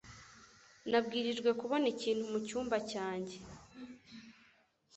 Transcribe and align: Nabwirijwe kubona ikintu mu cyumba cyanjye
Nabwirijwe 0.89 1.49
kubona 1.59 1.85
ikintu 1.93 2.23
mu 2.31 2.39
cyumba 2.47 2.77
cyanjye 2.91 3.35